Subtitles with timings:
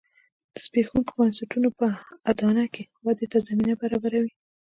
[0.53, 1.87] د زبېښونکو بنسټونو په
[2.29, 4.31] اډانه کې ودې ته زمینه برابروي